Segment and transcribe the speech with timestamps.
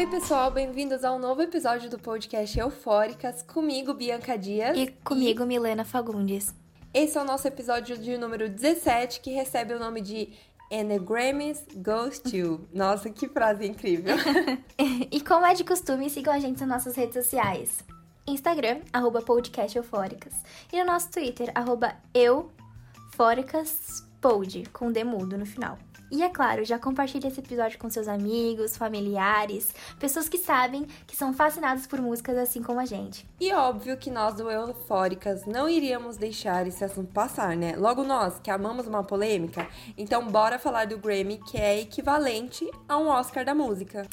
[0.00, 4.74] Oi, pessoal, bem-vindos a um novo episódio do podcast Eufóricas, comigo, Bianca Dias.
[4.74, 6.54] E comigo, Milena Fagundes.
[6.94, 10.32] Esse é o nosso episódio de número 17, que recebe o nome de
[10.70, 12.66] Enneagrams Goes To.
[12.72, 14.16] Nossa, que frase incrível!
[15.12, 17.84] e como é de costume, sigam a gente nas nossas redes sociais.
[18.26, 20.32] Instagram, arroba podcast eufóricas.
[20.72, 25.76] E no nosso Twitter, arroba eufóricaspod, com demudo no final.
[26.10, 31.14] E é claro, já compartilhe esse episódio com seus amigos, familiares, pessoas que sabem que
[31.14, 33.24] são fascinadas por músicas assim como a gente.
[33.38, 37.76] E óbvio que nós do Eufóricas não iríamos deixar esse assunto passar, né?
[37.76, 42.98] Logo nós, que amamos uma polêmica, então bora falar do Grammy, que é equivalente a
[42.98, 44.06] um Oscar da música.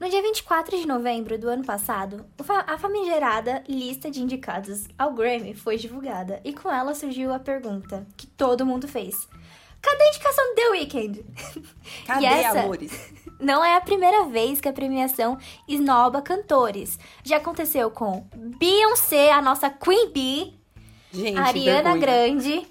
[0.00, 2.24] No dia 24 de novembro do ano passado,
[2.66, 8.06] a famigerada lista de indicados ao Grammy foi divulgada e com ela surgiu a pergunta
[8.16, 9.28] que todo mundo fez.
[9.82, 11.24] Cadê a indicação do The Weeknd?
[12.06, 13.12] Cadê, essa amores?
[13.40, 16.98] Não é a primeira vez que a premiação esnoba cantores.
[17.24, 18.24] Já aconteceu com
[18.58, 20.54] Beyoncé, a nossa Queen Bee,
[21.12, 22.00] Gente, Ariana vergonha.
[22.00, 22.66] Grande,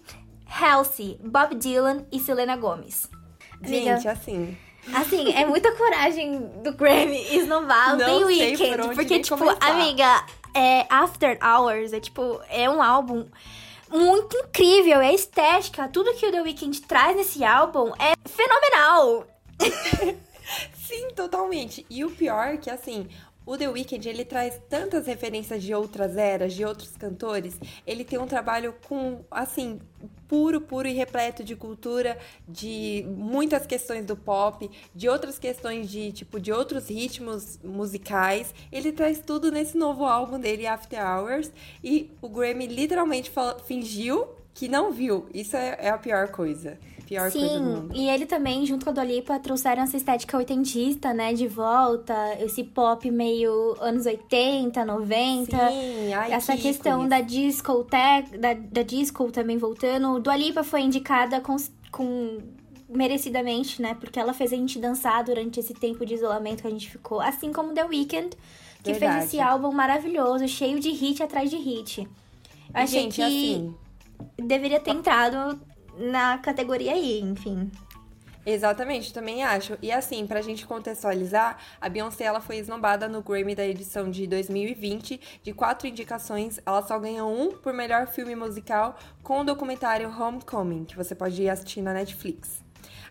[0.47, 3.09] Halsey, Bob Dylan e Selena Gomez.
[3.61, 4.57] Amiga, Gente, assim...
[4.93, 8.77] Assim, é muita coragem do Grammy esnobar o The Weeknd.
[8.77, 9.69] Por porque, tipo, começar.
[9.69, 13.27] amiga, é After Hours, é tipo, é um álbum
[13.91, 15.87] muito incrível, é estética.
[15.87, 19.27] Tudo que o The Weeknd traz nesse álbum é fenomenal.
[20.73, 21.85] Sim, totalmente.
[21.89, 23.07] E o pior é que, assim,
[23.51, 27.59] o The Weeknd, ele traz tantas referências de outras eras, de outros cantores.
[27.85, 29.79] Ele tem um trabalho com, assim,
[30.25, 36.13] puro, puro e repleto de cultura, de muitas questões do pop, de outras questões de,
[36.13, 38.55] tipo, de outros ritmos musicais.
[38.71, 41.51] Ele traz tudo nesse novo álbum dele, After Hours.
[41.83, 43.29] E o Grammy literalmente
[43.65, 45.27] fingiu que não viu.
[45.33, 46.79] Isso é, é a pior coisa
[47.11, 47.93] pior Sim, coisa do mundo.
[47.93, 52.63] e ele também, junto com a Dolipa, trouxeram essa estética oitentista, né, de volta, esse
[52.63, 55.57] pop meio anos 80, 90.
[55.57, 60.21] Sim, ai, essa que questão da disco, tech, da, da disco também voltando.
[60.21, 61.57] Dua Lipa foi indicada com,
[61.91, 62.37] com
[62.87, 66.71] merecidamente, né, porque ela fez a gente dançar durante esse tempo de isolamento que a
[66.71, 68.29] gente ficou, assim como The Weeknd,
[68.81, 69.13] que Verdade.
[69.13, 71.99] fez esse álbum maravilhoso, cheio de hit atrás de hit.
[71.99, 72.07] Eu
[72.73, 73.75] achei Gente, que assim,
[74.37, 75.59] deveria ter entrado
[75.97, 77.69] na categoria aí, enfim.
[78.45, 79.77] Exatamente, também acho.
[79.81, 84.25] E assim, pra gente contextualizar, a Beyoncé ela foi esnobada no Grammy da edição de
[84.25, 85.19] 2020.
[85.43, 90.85] De quatro indicações, ela só ganhou um por melhor filme musical com o documentário Homecoming,
[90.85, 92.60] que você pode ir assistir na Netflix.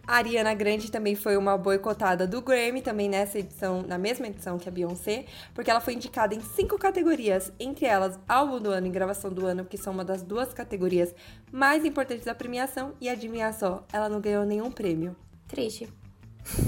[0.07, 4.59] A Ariana Grande também foi uma boicotada do Grammy, também nessa edição, na mesma edição
[4.59, 8.87] que a Beyoncé, porque ela foi indicada em cinco categorias, entre elas álbum do ano
[8.87, 11.15] e gravação do ano, que são uma das duas categorias
[11.53, 15.15] mais importantes da premiação, e adivinha só, ela não ganhou nenhum prêmio.
[15.47, 15.89] Triste.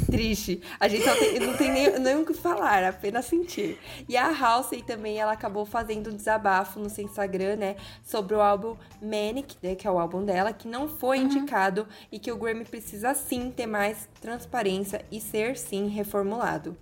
[0.06, 0.62] Triste.
[0.78, 3.78] A gente não tem, não tem nem, nem o que falar, apenas sentir.
[4.08, 7.76] E a Halsey também, ela acabou fazendo um desabafo no seu Instagram, né?
[8.04, 12.18] Sobre o álbum Manic, né, que é o álbum dela, que não foi indicado e
[12.18, 16.76] que o Grammy precisa sim ter mais transparência e ser sim reformulado.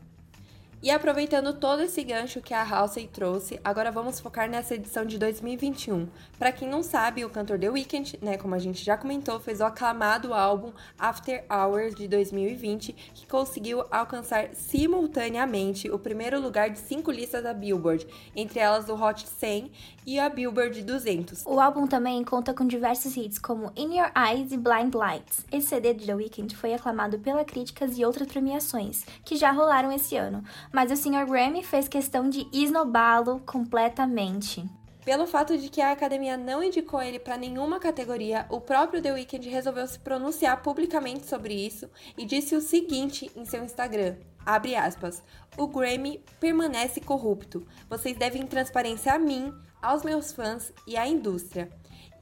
[0.82, 5.18] E aproveitando todo esse gancho que a Halsey trouxe, agora vamos focar nessa edição de
[5.18, 6.08] 2021.
[6.38, 9.60] Para quem não sabe, o cantor The Weeknd, né, como a gente já comentou, fez
[9.60, 16.78] o aclamado álbum After Hours de 2020, que conseguiu alcançar simultaneamente o primeiro lugar de
[16.78, 19.70] cinco listas da Billboard, entre elas o Hot 100
[20.10, 21.46] e a Billboard 200.
[21.46, 25.46] O álbum também conta com diversos hits como In Your Eyes e Blind Lights.
[25.52, 29.92] Esse CD de The Weeknd foi aclamado pela críticas e outras premiações, que já rolaram
[29.92, 31.24] esse ano, mas o Sr.
[31.26, 34.68] Grammy fez questão de esnobá-lo completamente.
[35.04, 39.12] Pelo fato de que a academia não indicou ele para nenhuma categoria, o próprio The
[39.12, 41.88] Weeknd resolveu se pronunciar publicamente sobre isso
[42.18, 45.22] e disse o seguinte em seu Instagram: abre aspas,
[45.56, 47.64] o Grammy permanece corrupto.
[47.88, 51.70] Vocês devem transparência a mim, aos meus fãs e à indústria.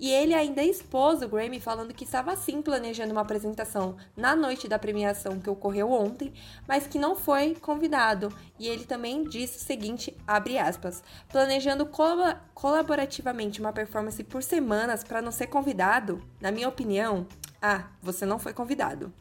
[0.00, 4.68] E ele ainda expôs o Grammy falando que estava sim planejando uma apresentação na noite
[4.68, 6.32] da premiação que ocorreu ontem,
[6.68, 8.32] mas que não foi convidado.
[8.58, 15.20] E ele também disse o seguinte, aspas, planejando colab colaborativamente uma performance por semanas para
[15.20, 17.26] não ser convidado, na minha opinião,
[17.60, 19.12] ah, você não foi convidado.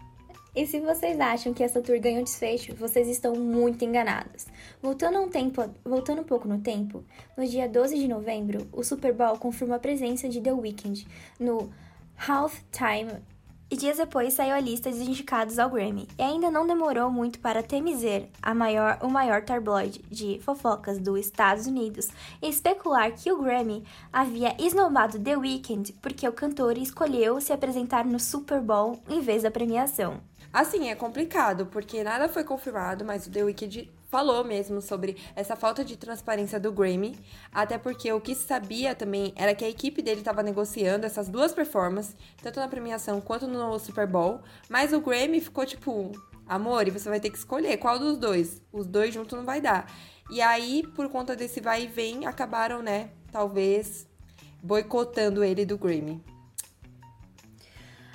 [0.58, 4.48] E se vocês acham que essa tour ganhou desfecho, vocês estão muito enganados.
[4.82, 7.04] Voltando, um tempo, voltando um pouco no tempo,
[7.38, 11.06] no dia 12 de novembro, o Super Bowl confirmou a presença de The Weeknd
[11.40, 11.72] no
[12.18, 13.22] Halftime
[13.70, 16.08] e dias depois saiu a lista de indicados ao Grammy.
[16.18, 21.20] E ainda não demorou muito para TMZ, a maior, o maior tabloide de fofocas dos
[21.20, 22.08] Estados Unidos,
[22.42, 28.20] especular que o Grammy havia esnobado The Weeknd porque o cantor escolheu se apresentar no
[28.20, 30.20] Super Bowl em vez da premiação.
[30.52, 35.56] Assim, é complicado, porque nada foi confirmado, mas o The Weeknd falou mesmo sobre essa
[35.56, 37.18] falta de transparência do Grammy,
[37.52, 41.28] até porque o que se sabia também era que a equipe dele estava negociando essas
[41.28, 46.12] duas performances, tanto na premiação quanto no Super Bowl, mas o Grammy ficou tipo,
[46.48, 48.62] amor, e você vai ter que escolher qual dos dois.
[48.72, 49.92] Os dois juntos não vai dar.
[50.30, 54.08] E aí, por conta desse vai e vem, acabaram, né, talvez
[54.64, 56.24] boicotando ele do Grammy.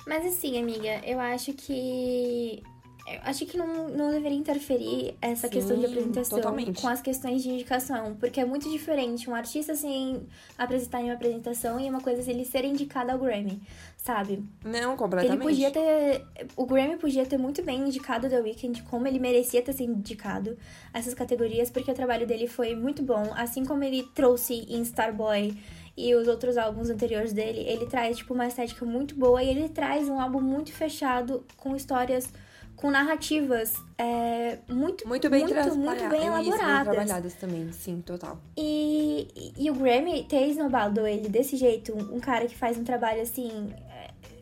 [0.05, 2.61] Mas assim, amiga, eu acho que
[3.05, 6.81] eu acho que não, não deveria interferir essa Sim, questão de apresentação totalmente.
[6.81, 10.25] com as questões de indicação, porque é muito diferente um artista assim
[10.57, 13.61] apresentar em uma apresentação e uma coisa ele ser indicado ao Grammy,
[13.97, 14.41] sabe?
[14.63, 15.41] Não, completamente.
[15.41, 16.25] Ele podia ter
[16.55, 20.57] o Grammy podia ter muito bem indicado The Weeknd como ele merecia ter sido indicado
[20.93, 24.81] a essas categorias, porque o trabalho dele foi muito bom, assim como ele trouxe em
[24.81, 25.57] Starboy
[25.95, 29.69] e os outros álbuns anteriores dele, ele traz tipo uma estética muito boa e ele
[29.69, 32.27] traz um álbum muito fechado com histórias
[32.75, 36.85] com narrativas é, muito, muito bem, muito, muito bem elaboradas.
[36.85, 38.39] Bem trabalhadas também, sim, total.
[38.57, 42.77] E, e, e, o Grammy ter esnobado ele desse jeito, um, um, cara que faz
[42.77, 43.73] um trabalho assim.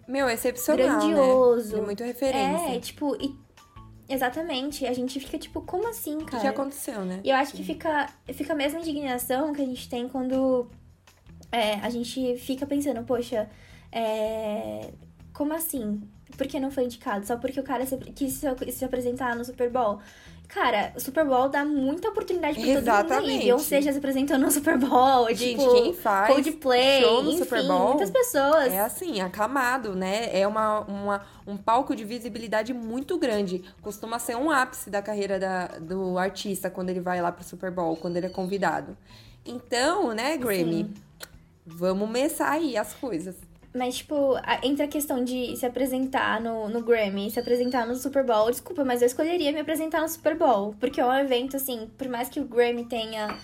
[0.07, 0.87] Meu, excepcional.
[0.87, 1.13] Né?
[1.13, 1.75] Grandioso.
[1.75, 1.81] Né?
[1.81, 2.75] É muito referência.
[2.75, 3.35] É, tipo, e,
[4.09, 4.85] exatamente.
[4.87, 6.37] A gente fica tipo, como assim, cara?
[6.37, 7.19] O que aconteceu, né?
[7.23, 7.57] E eu acho sim.
[7.57, 10.67] que fica, fica a mesma indignação que a gente tem quando
[11.51, 13.49] é, a gente fica pensando, poxa,
[13.91, 14.89] é,
[15.33, 16.01] como assim?
[16.37, 17.25] Por que não foi indicado?
[17.25, 19.99] Só porque o cara se, quis se, se apresentar no Super Bowl?
[20.47, 23.07] Cara, o Super Bowl dá muita oportunidade pra Exatamente.
[23.07, 23.39] todo mundo aí.
[23.39, 25.27] Beyoncé já se apresentando no Super Bowl.
[25.29, 28.73] Gente, tipo, quem faz Coldplay, show no enfim, Super Bowl muitas pessoas.
[28.73, 30.29] É assim, aclamado, né?
[30.37, 33.63] É uma, uma, um palco de visibilidade muito grande.
[33.81, 37.71] Costuma ser um ápice da carreira da, do artista quando ele vai lá pro Super
[37.71, 38.97] Bowl, quando ele é convidado.
[39.45, 40.83] Então, né, Grammy?
[40.83, 40.93] Sim.
[41.65, 43.35] Vamos começar aí as coisas.
[43.73, 48.23] Mas, tipo, entre a questão de se apresentar no, no Grammy se apresentar no Super
[48.25, 50.75] Bowl, desculpa, mas eu escolheria me apresentar no Super Bowl.
[50.77, 53.37] Porque é um evento, assim, por mais que o Grammy tenha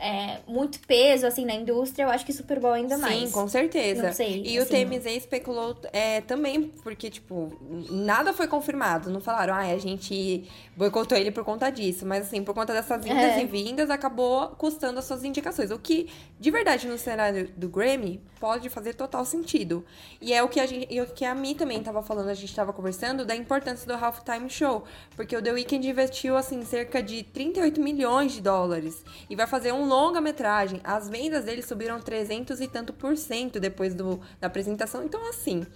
[0.00, 3.18] é, muito peso, assim, na indústria, eu acho que Super Bowl ainda mais.
[3.18, 4.02] Sim, com certeza.
[4.04, 7.52] Não sei, e assim, o TMZ especulou é, também, porque, tipo,
[7.90, 9.10] nada foi confirmado.
[9.10, 12.06] Não falaram, ah, a gente boicotou ele por conta disso.
[12.06, 13.42] Mas, assim, por conta dessas vindas é.
[13.42, 15.70] e vindas, acabou custando as suas indicações.
[15.70, 16.08] O que,
[16.38, 19.84] de verdade, no cenário do Grammy, pode fazer total sentido.
[20.20, 22.34] E é o que a gente, e o que a Mi também tava falando, a
[22.34, 24.84] gente tava conversando, da importância do Halftime Show.
[25.14, 29.04] Porque o The Weeknd investiu, assim, cerca de 38 milhões de dólares.
[29.28, 30.80] E vai fazer um longa-metragem.
[30.84, 35.02] As vendas dele subiram 300 e tanto por cento depois do, da apresentação.
[35.02, 35.66] Então, assim,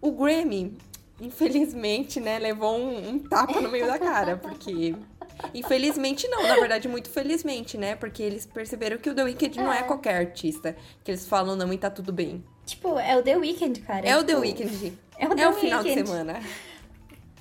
[0.00, 0.78] o Grammy,
[1.20, 4.94] infelizmente, né, levou um, um tapa no meio da cara, porque.
[5.54, 7.94] Infelizmente não, na verdade, muito felizmente, né?
[7.94, 9.62] Porque eles perceberam que o The Weeknd é.
[9.62, 10.76] não é qualquer artista.
[11.04, 12.44] Que eles falam não e tá tudo bem.
[12.66, 14.00] Tipo, é o The Weeknd, cara.
[14.00, 14.20] É tipo...
[14.20, 14.98] o The Weeknd.
[15.16, 16.40] É o, The é o final de semana.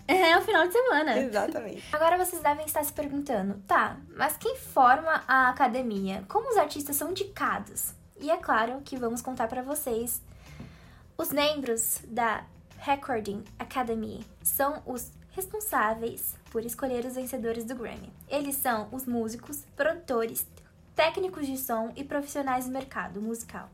[0.07, 1.17] É o final de semana.
[1.19, 1.83] Exatamente.
[1.91, 6.23] Agora vocês devem estar se perguntando, tá, mas quem forma a academia?
[6.29, 7.93] Como os artistas são indicados?
[8.19, 10.21] E é claro que vamos contar para vocês.
[11.17, 12.45] Os membros da
[12.79, 18.11] Recording Academy são os responsáveis por escolher os vencedores do Grammy.
[18.27, 20.47] Eles são os músicos, produtores,
[20.95, 23.69] técnicos de som e profissionais do mercado musical.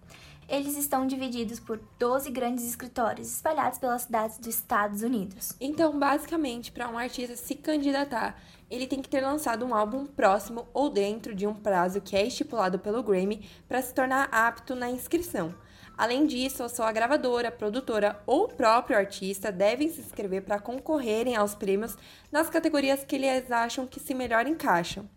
[0.48, 5.56] Eles estão divididos por 12 grandes escritórios espalhados pelas cidades dos Estados Unidos.
[5.60, 10.68] Então, basicamente, para um artista se candidatar, ele tem que ter lançado um álbum próximo
[10.74, 14.90] ou dentro de um prazo que é estipulado pelo Grammy para se tornar apto na
[14.90, 15.54] inscrição.
[15.98, 21.54] Além disso, só a gravadora, produtora ou próprio artista devem se inscrever para concorrerem aos
[21.54, 21.96] prêmios
[22.32, 25.08] nas categorias que eles acham que se melhor encaixam.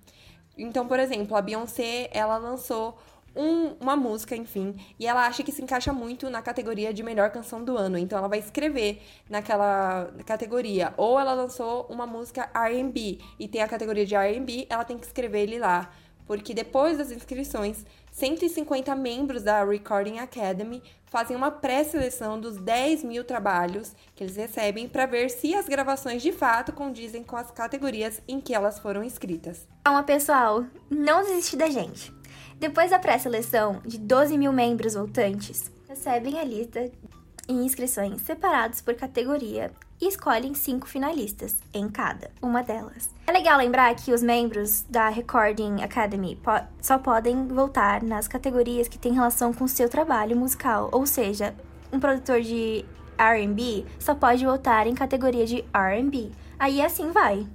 [0.57, 2.99] Então, por exemplo, a Beyoncé, ela lançou
[3.37, 7.31] um, uma música, enfim, e ela acha que se encaixa muito na categoria de melhor
[7.31, 7.99] canção do ano.
[7.99, 10.95] Então ela vai escrever naquela categoria.
[10.97, 15.07] Ou ela lançou uma música RB e tem a categoria de RB, ela tem que
[15.07, 15.91] escrever ele lá.
[16.27, 23.23] Porque depois das inscrições, 150 membros da Recording Academy fazem uma pré-seleção dos 10 mil
[23.23, 28.21] trabalhos que eles recebem para ver se as gravações de fato condizem com as categorias
[28.27, 29.69] em que elas foram inscritas.
[29.85, 32.13] Calma, pessoal, não desiste da gente.
[32.59, 36.91] Depois da pré-seleção de 12 mil membros voltantes, recebem a lista
[37.47, 39.71] e inscrições separados por categoria
[40.01, 43.11] e escolhem cinco finalistas em cada uma delas.
[43.27, 48.89] É legal lembrar que os membros da Recording Academy po só podem voltar nas categorias
[48.89, 51.55] que têm relação com o seu trabalho musical, ou seja,
[51.93, 52.87] um produtor de
[53.19, 56.31] R&B só pode votar em categoria de R&B.
[56.59, 57.47] Aí assim vai.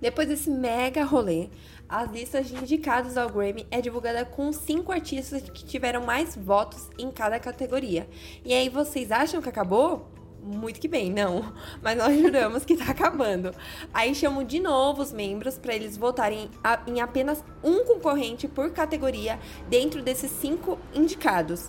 [0.00, 1.48] Depois desse mega rolê,
[1.88, 6.90] as listas de indicados ao Grammy é divulgada com cinco artistas que tiveram mais votos
[6.98, 8.08] em cada categoria.
[8.44, 10.06] E aí vocês acham que acabou?
[10.40, 11.52] muito que bem, não.
[11.82, 13.54] Mas nós juramos que tá acabando.
[13.92, 16.50] Aí chamam de novo os membros para eles votarem
[16.86, 21.68] em apenas um concorrente por categoria dentro desses cinco indicados.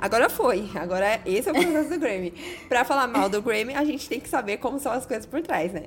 [0.00, 0.70] Agora foi.
[0.74, 2.32] Agora esse é o processo do Grammy.
[2.68, 5.40] Pra falar mal do Grammy, a gente tem que saber como são as coisas por
[5.42, 5.82] trás, né?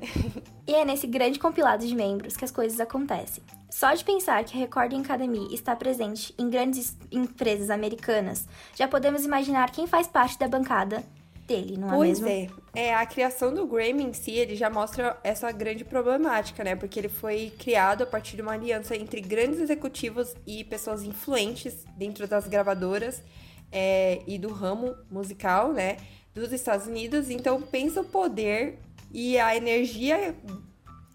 [0.67, 3.43] E é nesse grande compilado de membros que as coisas acontecem.
[3.69, 9.23] Só de pensar que a Recording Academy está presente em grandes empresas americanas, já podemos
[9.25, 11.03] imaginar quem faz parte da bancada
[11.47, 12.55] dele, não é pois mesmo?
[12.55, 12.87] Pois é.
[12.87, 12.95] é.
[12.95, 16.75] A criação do Grammy em si, ele já mostra essa grande problemática, né?
[16.75, 21.85] Porque ele foi criado a partir de uma aliança entre grandes executivos e pessoas influentes
[21.97, 23.23] dentro das gravadoras
[23.71, 25.97] é, e do ramo musical, né?
[26.33, 27.29] Dos Estados Unidos.
[27.29, 28.77] Então, pensa o poder
[29.13, 30.35] e a energia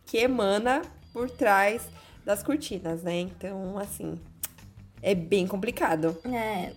[0.04, 0.82] que emana
[1.12, 1.88] por trás
[2.25, 3.20] das cortinas, né?
[3.20, 4.18] Então, assim,
[5.02, 6.16] é bem complicado.
[6.25, 6.72] É,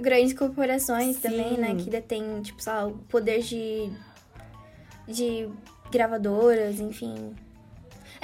[0.00, 1.22] grandes corporações Sim.
[1.22, 1.74] também, né?
[1.74, 3.90] Que detêm, tipo, só o poder de,
[5.06, 5.48] de
[5.90, 7.34] gravadoras, enfim.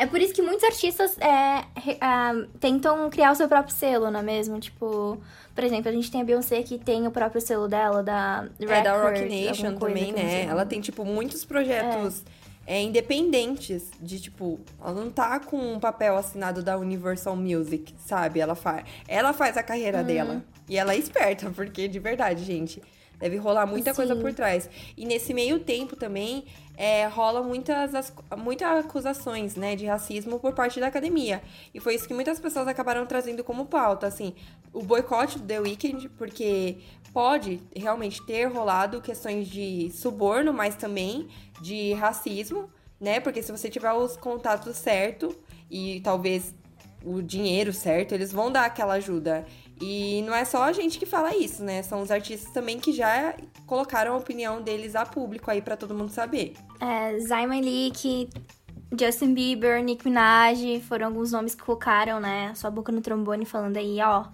[0.01, 4.21] É por isso que muitos artistas é, uh, tentam criar o seu próprio selo, não
[4.21, 4.59] é mesmo?
[4.59, 5.21] Tipo,
[5.55, 8.71] por exemplo, a gente tem a Beyoncé que tem o próprio selo dela, da Records,
[8.71, 10.47] É, da Rock Nation também, né?
[10.47, 12.25] Ela tem, tipo, muitos projetos...
[12.37, 12.41] É.
[12.67, 18.39] É, independentes de tipo, ela não tá com um papel assinado da Universal Music, sabe?
[18.39, 20.05] Ela faz, ela faz a carreira uhum.
[20.05, 20.45] dela.
[20.69, 22.81] E ela é esperta, porque de verdade, gente,
[23.21, 23.97] deve rolar muita Sim.
[23.97, 24.69] coisa por trás.
[24.97, 26.45] E nesse meio tempo também,
[26.77, 31.43] é, rola muitas, muitas acusações, né, de racismo por parte da academia.
[31.75, 34.35] E foi isso que muitas pessoas acabaram trazendo como pauta, assim,
[34.73, 36.79] o boicote do The Weeknd, porque
[37.13, 41.29] pode realmente ter rolado questões de suborno, mas também
[41.61, 45.37] de racismo, né, porque se você tiver os contatos certos
[45.71, 46.55] e talvez
[47.05, 49.47] o dinheiro certo, eles vão dar aquela ajuda.
[49.81, 51.83] E não é só a gente que fala isso, né?
[51.83, 53.35] São os artistas também que já
[53.67, 56.55] colocaram a opinião deles a público aí para todo mundo saber.
[56.79, 58.29] É, Zayn Malik,
[58.99, 62.53] Justin Bieber, Nick Minaj, foram alguns nomes que colocaram, né?
[62.55, 64.27] Sua boca no trombone falando aí, ó.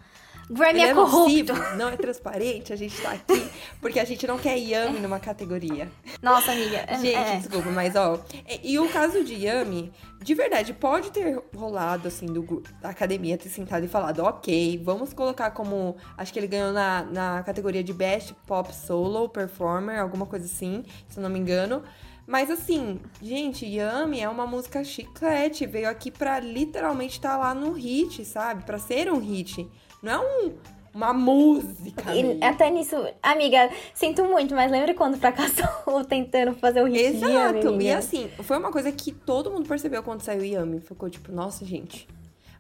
[0.49, 1.53] Grammy Ele é, é corrupto.
[1.76, 3.50] não é transparente, a gente tá aqui
[3.81, 5.91] porque a gente não quer Yami numa categoria.
[6.23, 6.85] Nossa, amiga.
[6.87, 7.37] É, gente, é.
[7.37, 8.21] desculpa, mas ó.
[8.49, 13.37] E, e, o caso de Yami, de verdade, pode ter rolado, assim, do, da academia
[13.38, 15.97] ter sentado e falado, ok, vamos colocar como.
[16.17, 20.85] Acho que ele ganhou na, na categoria de Best Pop Solo Performer, alguma coisa assim,
[21.09, 21.83] se eu não me engano.
[22.26, 27.55] Mas assim, gente, Yami é uma música chiclete, veio aqui pra literalmente estar tá lá
[27.55, 28.65] no hit, sabe?
[28.65, 29.71] Pra ser um hit.
[30.03, 30.53] Não é um,
[30.95, 32.15] uma música.
[32.15, 37.81] E, até nisso, amiga, sinto muito, mas lembra quando fracassou tentando fazer o hit Exato.
[37.81, 40.81] e assim, foi uma coisa que todo mundo percebeu quando saiu Yami.
[40.81, 42.09] Ficou tipo, nossa, gente.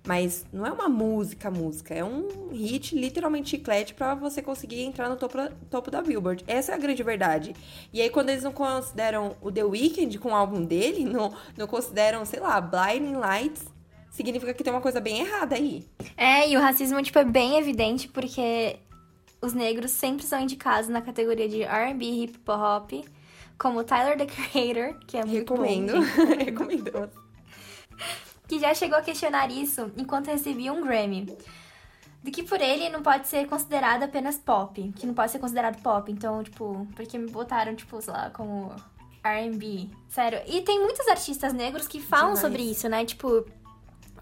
[0.06, 1.92] Mas não é uma música, música.
[1.92, 5.36] É um hit, literalmente chiclete, para você conseguir entrar no topo,
[5.68, 6.44] topo da Billboard.
[6.46, 7.54] Essa é a grande verdade.
[7.92, 11.66] E aí, quando eles não consideram o The Weeknd com o álbum dele, não, não
[11.66, 13.64] consideram, sei lá, Blinding Lights,
[14.16, 15.86] significa que tem uma coisa bem errada aí.
[16.16, 18.78] É, e o racismo, tipo, é bem evidente porque
[19.42, 22.92] os negros sempre são indicados na categoria de R&B, hip hop,
[23.58, 25.92] como Tyler, The Creator, que é muito Recomendo.
[25.92, 26.24] bom.
[26.44, 27.10] Recomendo.
[28.48, 31.36] que já chegou a questionar isso enquanto recebia um Grammy.
[32.22, 35.80] De que por ele não pode ser considerado apenas pop, que não pode ser considerado
[35.82, 36.10] pop.
[36.10, 38.74] Então, tipo, porque me botaram, tipo, sei lá, como
[39.22, 39.88] R&B.
[40.08, 40.40] Sério.
[40.46, 42.40] E tem muitos artistas negros que falam Demais.
[42.40, 43.04] sobre isso, né?
[43.04, 43.44] Tipo,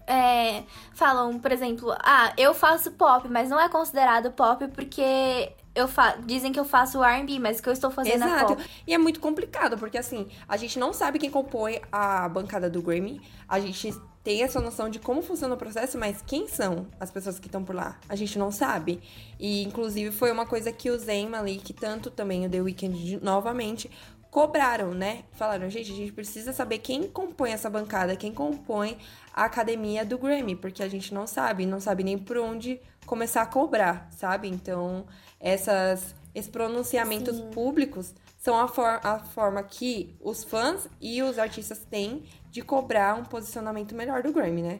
[0.07, 5.87] é, falam, por exemplo, ah, eu faço pop, mas não é considerado pop porque eu
[6.25, 8.53] dizem que eu faço R&B, mas o que eu estou fazendo Exato.
[8.53, 8.69] é pop.
[8.87, 12.81] E é muito complicado, porque assim, a gente não sabe quem compõe a bancada do
[12.81, 13.93] Grammy, a gente
[14.25, 17.63] tem essa noção de como funciona o processo, mas quem são as pessoas que estão
[17.63, 17.99] por lá?
[18.09, 18.99] A gente não sabe.
[19.39, 23.91] E, inclusive, foi uma coisa que o Zayn Malik, tanto também o The Weeknd novamente,
[24.35, 25.23] cobraram, né?
[25.31, 28.97] Falaram, gente, a gente precisa saber quem compõe essa bancada, quem compõe
[29.33, 33.43] a academia do Grammy, porque a gente não sabe, não sabe nem por onde começar
[33.43, 34.49] a cobrar, sabe?
[34.49, 35.05] Então,
[35.39, 37.49] essas, esses pronunciamentos Sim.
[37.51, 43.15] públicos são a, for a forma que os fãs e os artistas têm de cobrar
[43.15, 44.79] um posicionamento melhor do Grammy, né?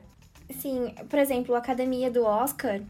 [0.59, 2.81] Sim, por exemplo, a academia do Oscar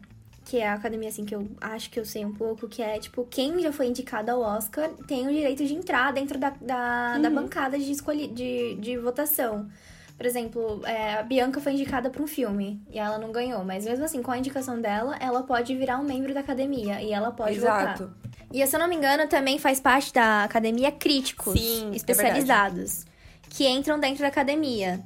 [0.46, 3.00] que é a academia, assim, que eu acho que eu sei um pouco, que é,
[3.00, 7.14] tipo, quem já foi indicado ao Oscar tem o direito de entrar dentro da, da,
[7.16, 7.22] uhum.
[7.22, 9.68] da bancada de, escolhi, de, de votação.
[10.16, 13.84] Por exemplo, é, a Bianca foi indicada para um filme e ela não ganhou, mas
[13.84, 17.32] mesmo assim, com a indicação dela, ela pode virar um membro da academia e ela
[17.32, 18.04] pode Exato.
[18.04, 18.16] votar.
[18.52, 23.02] E se eu não me engano, também faz parte da academia críticos Sim, é especializados
[23.02, 23.16] é
[23.50, 25.02] que entram dentro da academia.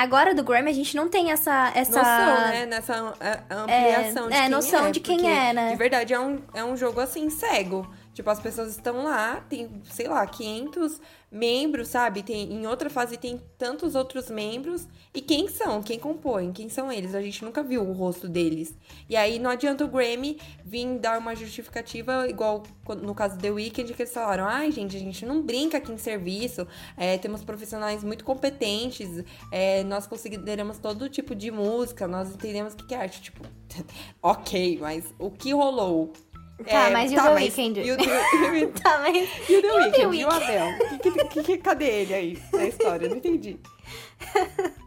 [0.00, 1.70] Agora do Grammy a gente não tem essa.
[1.74, 1.98] essa...
[1.98, 2.66] Noção, né?
[2.66, 4.90] Nessa é, ampliação é, de é, quem noção é.
[4.90, 5.70] de quem é, né?
[5.70, 7.86] De verdade, é um, é um jogo assim, cego.
[8.12, 11.00] Tipo, as pessoas estão lá, tem, sei lá, 500
[11.30, 12.22] membros, sabe?
[12.22, 14.86] Tem, em outra fase tem tantos outros membros.
[15.14, 15.82] E quem são?
[15.82, 16.52] Quem compõe?
[16.52, 17.14] Quem são eles?
[17.14, 18.76] A gente nunca viu o rosto deles.
[19.08, 22.62] E aí não adianta o Grammy vir dar uma justificativa, igual
[23.00, 25.90] no caso do The Weeknd, que eles falaram: ai, gente, a gente não brinca aqui
[25.90, 26.66] em serviço,
[26.96, 32.76] é, temos profissionais muito competentes, é, nós consideramos todo tipo de música, nós entendemos o
[32.76, 33.22] que é arte.
[33.22, 33.42] Tipo,
[34.20, 36.12] ok, mas o que rolou?
[36.64, 37.80] Tá, é, mas e o tá, The Weeknd?
[37.80, 39.16] E o The, tá, mas...
[39.48, 40.16] e o The Weeknd?
[40.16, 40.66] E o Abel?
[41.02, 43.08] Que, que, que, cadê ele aí na história?
[43.08, 43.58] Não entendi.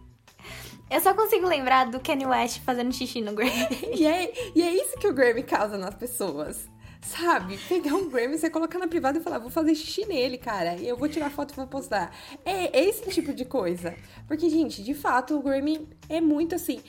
[0.89, 3.67] Eu só consigo lembrar do Kanye West fazendo xixi no Grammy.
[3.91, 6.69] E é, e é isso que o Grammy causa nas pessoas.
[7.01, 7.57] Sabe?
[7.67, 10.75] Pegar um Grammy, você colocar na privada e falar, vou fazer xixi nele, cara.
[10.75, 12.11] E eu vou tirar foto e vou postar.
[12.43, 13.95] É, é esse tipo de coisa.
[14.27, 16.81] Porque, gente, de fato, o Grammy é muito assim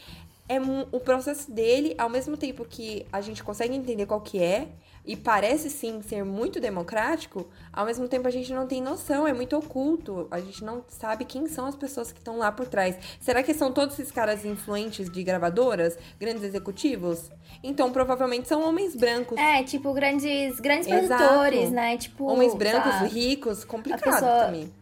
[0.49, 0.59] é
[0.93, 4.69] o processo dele, ao mesmo tempo que a gente consegue entender qual que é,
[5.07, 9.33] e parece sim ser muito democrático, ao mesmo tempo a gente não tem noção, é
[9.33, 10.26] muito oculto.
[10.31, 12.97] A gente não sabe quem são as pessoas que estão lá por trás.
[13.21, 17.31] Será que são todos esses caras influentes de gravadoras, grandes executivos?
[17.62, 19.38] Então, provavelmente são homens brancos.
[19.38, 21.97] É, tipo, grandes, grandes produtores, né?
[21.97, 24.47] Tipo, homens brancos, ricos, complicado pessoa...
[24.47, 24.73] também.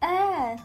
[0.00, 0.56] É,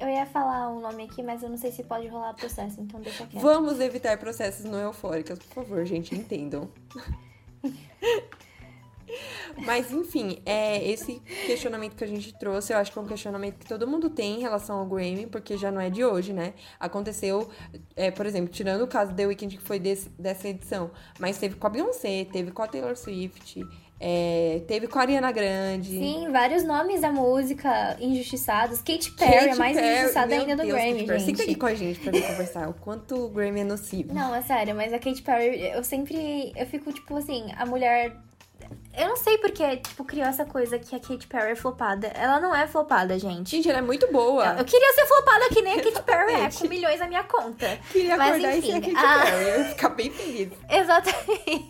[0.00, 3.00] eu ia falar um nome aqui, mas eu não sei se pode rolar processo, então
[3.00, 3.42] deixa quieto.
[3.42, 6.70] Vamos evitar processos não eufóricos, por favor, gente, entendam.
[9.66, 13.58] Mas, enfim, é esse questionamento que a gente trouxe, eu acho que é um questionamento
[13.58, 16.54] que todo mundo tem em relação ao Grammy, porque já não é de hoje, né?
[16.78, 17.50] Aconteceu,
[17.96, 21.38] é, por exemplo, tirando o caso do The Weeknd, que foi desse, dessa edição, mas
[21.38, 23.66] teve com a Beyoncé, teve com a Taylor Swift,
[24.02, 25.90] é, teve com a Ariana Grande.
[25.90, 28.78] Sim, vários nomes da música injustiçados.
[28.78, 31.20] Katy Perry Katy é mais Perry, injustiçada ainda do Deus, Grammy, gente.
[31.20, 34.14] Senta aqui com a gente pra conversar o quanto o Grammy é nocivo.
[34.14, 36.50] Não, é sério, mas a Katy Perry, eu sempre...
[36.56, 38.16] Eu fico, tipo assim, a mulher...
[38.96, 42.06] Eu não sei porque, tipo, criou essa coisa que a Katy Perry é flopada.
[42.08, 43.50] Ela não é flopada, gente.
[43.50, 44.46] Gente, ela é muito boa.
[44.46, 47.24] Eu, eu queria ser flopada que nem a Katy Perry é, com milhões na minha
[47.24, 47.78] conta.
[47.92, 49.24] Queria Mas, acordar enfim, e ser a Katy a...
[49.24, 49.42] Perry.
[49.42, 50.48] Eu ia ficar bem feliz.
[50.70, 51.69] Exatamente.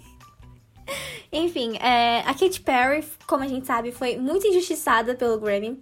[1.33, 5.81] Enfim, é, a Katy Perry, como a gente sabe, foi muito injustiçada pelo Grammy.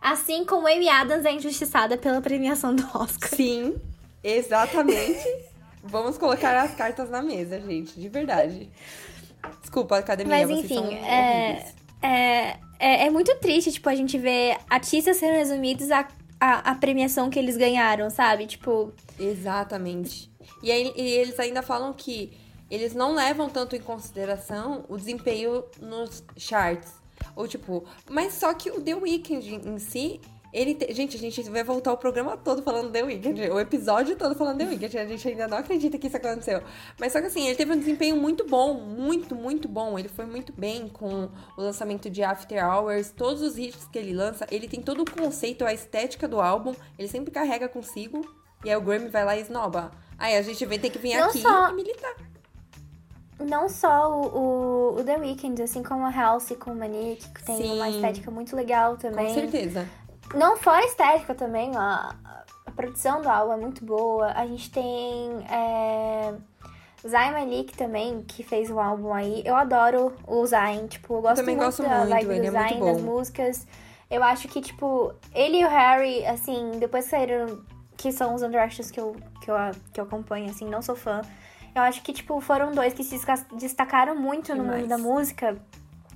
[0.00, 3.28] Assim como Amy Adams é injustiçada pela premiação do Oscar.
[3.30, 3.76] Sim,
[4.22, 5.24] exatamente.
[5.82, 8.68] Vamos colocar as cartas na mesa, gente, de verdade.
[9.60, 11.64] Desculpa, academia, Mas enfim, é,
[12.02, 16.06] é, é, é, muito triste, tipo, a gente ver artistas sendo resumidos a,
[16.40, 18.46] a, a, premiação que eles ganharam, sabe?
[18.46, 18.92] Tipo.
[19.18, 20.30] Exatamente.
[20.62, 22.32] E, aí, e eles ainda falam que
[22.70, 26.92] eles não levam tanto em consideração o desempenho nos charts.
[27.34, 30.20] Ou tipo, mas só que o The Weeknd em si,
[30.52, 30.92] ele te...
[30.92, 34.58] gente, a gente vai voltar o programa todo falando The Weeknd, o episódio todo falando
[34.58, 36.62] The Weeknd, a gente ainda não acredita que isso aconteceu.
[36.98, 39.98] Mas só que assim, ele teve um desempenho muito bom, muito, muito bom.
[39.98, 44.12] Ele foi muito bem com o lançamento de After Hours, todos os hits que ele
[44.12, 48.24] lança, ele tem todo o conceito, a estética do álbum, ele sempre carrega consigo.
[48.64, 49.92] E aí o Grammy vai lá e esnoba.
[50.18, 51.70] Aí a gente vem ter que vir não aqui só...
[51.70, 52.27] e militar
[53.40, 57.44] não só o, o, o, The Weeknd, assim como a Halsey com o Manic, que
[57.44, 57.74] tem Sim.
[57.74, 59.26] uma estética muito legal também.
[59.28, 59.88] Com certeza.
[60.34, 62.14] Não fora a estética também, a,
[62.66, 64.32] a produção do álbum é muito boa.
[64.32, 66.34] A gente tem é,
[67.06, 69.42] Zayn Malik também, que fez o álbum aí.
[69.44, 72.50] Eu adoro o Zayn, tipo, eu gosto eu muito gosto da muito, vibe do é
[72.50, 73.66] Zayn, das músicas.
[74.10, 77.62] Eu acho que, tipo, ele e o Harry, assim, depois que saíram,
[77.96, 79.56] que são os underactions que eu, que, eu,
[79.92, 81.20] que eu acompanho, assim, não sou fã
[81.74, 83.18] eu acho que, tipo, foram dois que se
[83.54, 85.56] destacaram muito no mundo da música,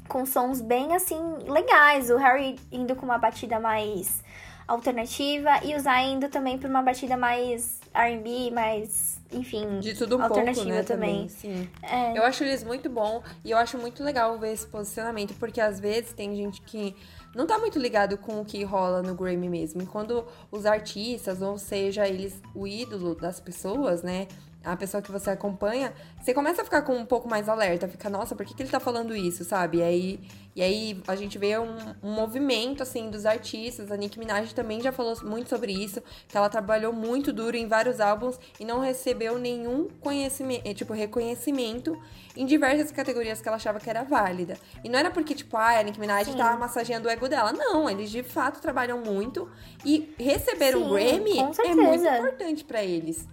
[0.08, 2.10] com sons bem, assim, legais.
[2.10, 4.22] O Harry indo com uma batida mais
[4.66, 10.16] alternativa e o Zayn indo também por uma batida mais R&B, mais, enfim, de tudo
[10.16, 11.26] um alternativa pouco, né, também.
[11.26, 11.28] também.
[11.28, 11.68] Sim.
[11.82, 12.16] É.
[12.16, 15.78] Eu acho eles muito bom e eu acho muito legal ver esse posicionamento, porque às
[15.78, 16.94] vezes tem gente que
[17.34, 19.82] não tá muito ligado com o que rola no Grammy mesmo.
[19.82, 24.28] E quando os artistas, ou seja, eles o ídolo das pessoas, né,
[24.64, 28.08] a pessoa que você acompanha, você começa a ficar com um pouco mais alerta, fica,
[28.08, 29.78] nossa, por que, que ele tá falando isso, sabe?
[29.78, 30.20] E aí,
[30.54, 33.90] e aí a gente vê um, um, movimento, assim, dos artistas.
[33.90, 37.66] A Nicki Minaj também já falou muito sobre isso, que ela trabalhou muito duro em
[37.66, 41.98] vários álbuns e não recebeu nenhum conhecimento, eh, tipo, reconhecimento
[42.36, 44.58] em diversas categorias que ela achava que era válida.
[44.84, 46.36] E não era porque, tipo, ah, a Nicki Minaj Sim.
[46.36, 47.52] tava massageando o ego dela.
[47.52, 49.50] Não, eles de fato trabalham muito
[49.84, 53.26] e receber Sim, um Grammy é muito importante para eles.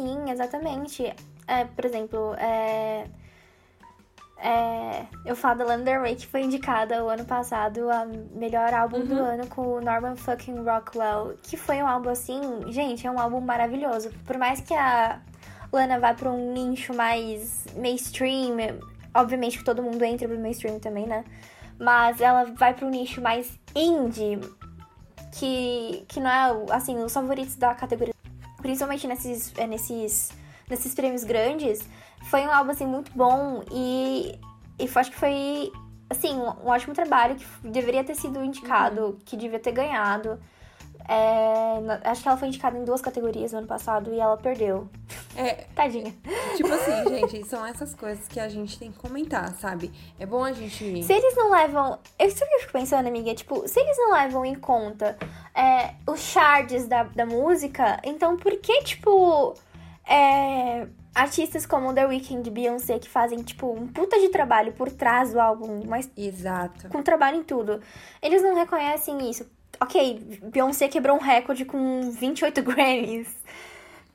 [0.00, 1.14] Sim, exatamente.
[1.46, 3.04] É, por exemplo, é,
[4.38, 8.72] é, eu falo da Lana Del Rey, que foi indicada o ano passado a melhor
[8.72, 9.06] álbum uhum.
[9.06, 13.18] do ano com o Norman fucking Rockwell, que foi um álbum assim, gente, é um
[13.18, 14.10] álbum maravilhoso.
[14.24, 15.20] Por mais que a
[15.70, 18.56] Lana vá para um nicho mais mainstream,
[19.14, 21.24] obviamente que todo mundo entra pro mainstream também, né?
[21.78, 24.40] Mas ela vai pro nicho mais indie,
[25.32, 28.14] que, que não é, assim, os favoritos da categoria.
[28.60, 30.30] Principalmente nesses, é, nesses,
[30.68, 31.80] nesses prêmios grandes.
[32.24, 34.38] Foi um álbum, assim, muito bom e,
[34.78, 35.72] e acho que foi,
[36.08, 39.18] assim, um, um ótimo trabalho que deveria ter sido indicado, uhum.
[39.24, 40.38] que devia ter ganhado.
[41.08, 44.88] É, acho que ela foi indicada em duas categorias no ano passado e ela perdeu.
[45.34, 45.64] É.
[45.74, 46.14] Tadinha.
[46.56, 49.90] Tipo assim, gente, são essas coisas que a gente tem que comentar, sabe?
[50.20, 51.02] É bom a gente.
[51.02, 51.98] Se eles não levam.
[52.18, 55.18] Eu sempre fico pensando, amiga, tipo, se eles não levam em conta
[55.54, 59.54] é, os charts da, da música, então por que, tipo.
[60.08, 64.90] É, artistas como The Weeknd e Beyoncé que fazem, tipo, um puta de trabalho por
[64.90, 66.10] trás do álbum, mas.
[66.16, 66.88] Exato.
[66.88, 67.80] Com trabalho em tudo.
[68.22, 69.46] Eles não reconhecem isso
[69.80, 73.28] ok, Beyoncé quebrou um recorde com 28 Grammys.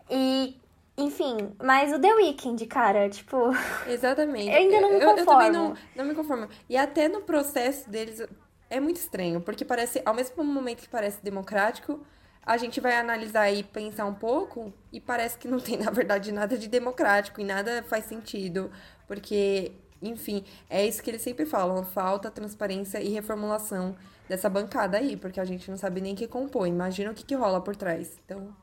[0.10, 0.56] E,
[0.98, 3.52] enfim, mas o The Weeknd, cara, tipo.
[3.88, 4.50] Exatamente.
[4.50, 5.10] Eu ainda não me conformo.
[5.10, 6.48] Eu, eu também não, não me conformo.
[6.70, 8.22] E até no processo deles
[8.70, 12.06] é muito estranho, porque parece, ao mesmo momento que parece democrático,
[12.46, 16.32] a gente vai analisar e pensar um pouco e parece que não tem, na verdade,
[16.32, 18.72] nada de democrático e nada faz sentido,
[19.08, 23.96] porque, enfim, é isso que eles sempre falam: falta transparência e reformulação
[24.28, 26.70] dessa bancada aí, porque a gente não sabe nem que compõe.
[26.70, 28.18] Imagina o que, que rola por trás.
[28.26, 28.56] Então.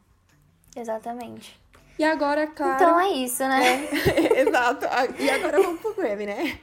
[0.77, 1.61] Exatamente.
[1.99, 2.75] E agora, claro.
[2.75, 3.87] Então é isso, né?
[3.87, 4.87] É, exato.
[5.19, 6.59] E agora vamos pro Grammy, né?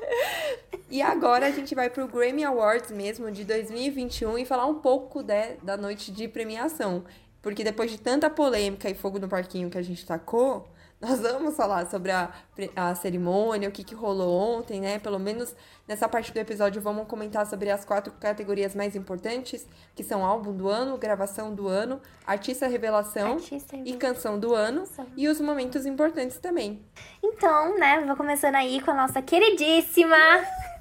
[0.90, 5.22] E agora a gente vai pro Grammy Awards mesmo de 2021 e falar um pouco
[5.22, 7.04] de, da noite de premiação.
[7.40, 10.66] Porque depois de tanta polêmica e fogo no parquinho que a gente tacou,
[11.00, 12.32] nós vamos falar sobre a,
[12.74, 14.98] a cerimônia, o que, que rolou ontem, né?
[14.98, 15.54] Pelo menos
[15.86, 20.54] nessa parte do episódio vamos comentar sobre as quatro categorias mais importantes, que são álbum
[20.54, 24.84] do ano, gravação do ano, artista revelação artista e canção do ano
[25.16, 26.82] e os momentos importantes também.
[27.22, 30.16] Então, né, vou começando aí com a nossa queridíssima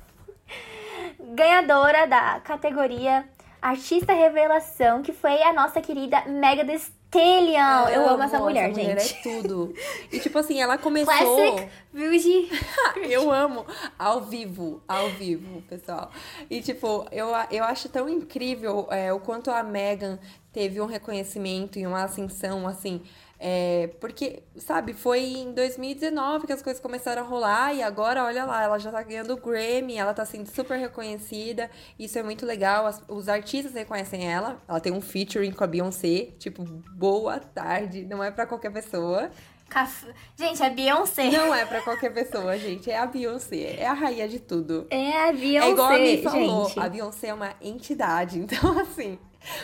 [1.33, 3.25] ganhadora da categoria
[3.61, 7.87] Artista Revelação, que foi a nossa querida Mega Thee Stallion.
[7.87, 9.15] Eu, eu amo essa mulher, essa mulher gente.
[9.15, 9.73] é tudo.
[10.11, 11.13] E tipo assim, ela começou.
[11.15, 12.49] Classic Virgin.
[13.09, 13.65] eu amo
[13.97, 16.11] ao vivo, ao vivo, pessoal.
[16.49, 20.19] E tipo, eu, eu acho tão incrível é, o quanto a Megan
[20.53, 23.01] teve um reconhecimento e uma ascensão, assim.
[23.45, 28.45] É, porque, sabe, foi em 2019 que as coisas começaram a rolar e agora, olha
[28.45, 31.69] lá, ela já tá ganhando o Grammy, ela tá sendo super reconhecida.
[31.99, 32.85] Isso é muito legal.
[32.85, 34.61] As, os artistas reconhecem ela.
[34.65, 39.29] Ela tem um featuring com a Beyoncé, tipo, boa tarde, não é para qualquer pessoa.
[39.73, 40.05] Caf...
[40.37, 41.31] Gente, é Beyoncé.
[41.31, 42.91] Não é pra qualquer pessoa, gente.
[42.91, 43.75] É a Beyoncé.
[43.79, 44.85] É a rainha de tudo.
[44.91, 45.67] É a Beyoncé.
[45.67, 46.67] É igual a Mi falou.
[46.67, 46.79] Gente.
[46.79, 48.39] A Beyoncé é uma entidade.
[48.53, 49.17] Então, assim.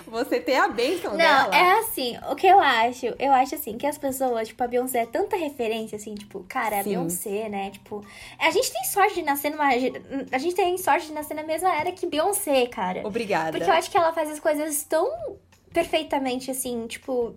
[0.07, 1.47] Você tem a bênção Não, dela.
[1.47, 4.67] Não, é assim, o que eu acho, eu acho assim, que as pessoas, tipo, a
[4.67, 7.69] Beyoncé é tanta referência, assim, tipo, cara, é a Beyoncé, né?
[7.71, 8.03] Tipo,
[8.37, 9.67] a gente tem sorte de nascer numa.
[9.67, 13.01] A gente tem sorte de nascer na mesma era que Beyoncé, cara.
[13.05, 13.57] Obrigada.
[13.57, 15.37] Porque eu acho que ela faz as coisas tão
[15.71, 17.35] perfeitamente, assim, tipo,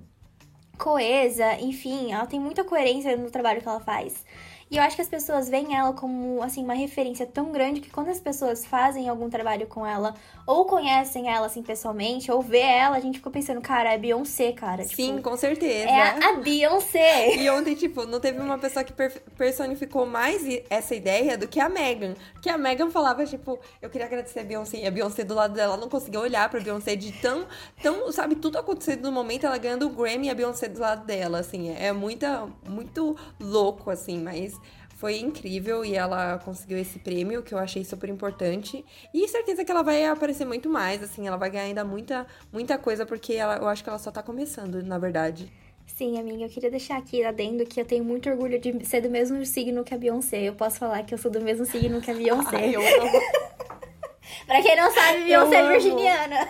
[0.78, 4.24] coesa, enfim, ela tem muita coerência no trabalho que ela faz.
[4.70, 7.90] E eu acho que as pessoas veem ela como, assim, uma referência tão grande que
[7.90, 10.14] quando as pessoas fazem algum trabalho com ela,
[10.46, 14.52] ou conhecem ela, assim, pessoalmente, ou vê ela, a gente fica pensando, cara, é Beyoncé,
[14.52, 14.84] cara.
[14.84, 15.88] Sim, tipo, com certeza.
[15.88, 17.36] É a, a Beyoncé.
[17.42, 18.92] E ontem, tipo, não teve uma pessoa que
[19.36, 22.14] personificou mais essa ideia do que a Megan.
[22.40, 24.78] Que a Megan falava, tipo, eu queria agradecer a Beyoncé.
[24.78, 27.46] E a Beyoncé do lado dela não conseguia olhar pra Beyoncé de tão,
[27.82, 31.04] tão, sabe, tudo acontecendo no momento, ela ganhando o Grammy e a Beyoncé do lado
[31.04, 31.70] dela, assim.
[31.70, 34.58] É muita, muito louco, assim, mas
[35.02, 38.84] foi incrível e ela conseguiu esse prêmio, que eu achei super importante.
[39.12, 42.78] E certeza que ela vai aparecer muito mais, assim, ela vai ganhar ainda muita, muita
[42.78, 45.52] coisa, porque ela, eu acho que ela só tá começando, na verdade.
[45.88, 49.10] Sim, amiga, eu queria deixar aqui adendo que eu tenho muito orgulho de ser do
[49.10, 50.40] mesmo signo que a Beyoncé.
[50.40, 52.56] Eu posso falar que eu sou do mesmo signo que a Beyoncé.
[52.58, 52.80] Ai, eu
[54.46, 56.48] pra quem não sabe, Beyoncé é virginiana.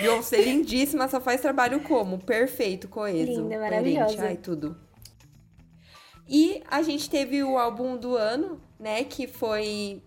[0.00, 2.20] Beyoncé lindíssima, só faz trabalho como?
[2.20, 3.32] Perfeito, coeso.
[3.32, 4.26] Linda, maravilhosa.
[4.26, 4.83] Ai, tudo.
[6.28, 9.04] E a gente teve o álbum do ano, né?
[9.04, 10.02] Que foi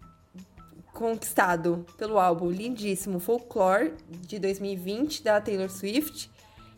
[0.93, 6.29] conquistado pelo álbum lindíssimo Folklore de 2020 da Taylor Swift.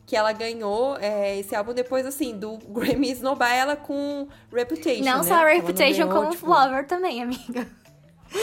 [0.06, 5.04] Que ela ganhou é, esse álbum depois, assim, do Grammy esnobar ela com Reputation.
[5.04, 5.23] Não né?
[5.23, 6.47] só Reputation, ganhou, como tipo...
[6.47, 7.67] Lover também, amiga.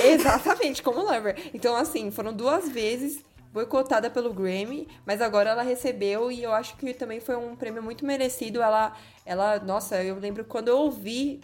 [0.04, 1.50] Exatamente, como Lover.
[1.52, 3.20] Então, assim, foram duas vezes
[3.52, 7.82] boicotada pelo Grammy, mas agora ela recebeu e eu acho que também foi um prêmio
[7.82, 8.60] muito merecido.
[8.60, 8.92] Ela,
[9.24, 11.40] ela, nossa, eu lembro quando eu ouvi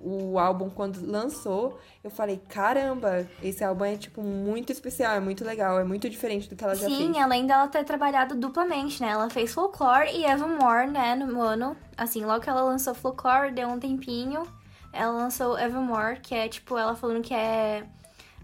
[0.00, 5.44] o álbum quando lançou, eu falei, caramba, esse álbum é tipo muito especial, é muito
[5.44, 6.98] legal, é muito diferente do que ela Sim, já fez.
[6.98, 9.10] Sim, além dela ter trabalhado duplamente, né?
[9.10, 11.76] Ela fez Folklore e Evermore, né, no ano.
[11.96, 14.46] Assim, logo que ela lançou Folklore, deu um tempinho
[14.92, 17.86] ela lançou Evermore, que é tipo ela falando que é